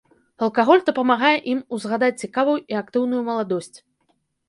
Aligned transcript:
Алкаголь 0.45 0.81
дапамагае 0.87 1.35
ім 1.53 1.61
узгадаць 1.79 2.11
цікавую 2.25 2.59
і 2.75 2.83
актыўную 2.83 3.25
маладосць. 3.33 3.75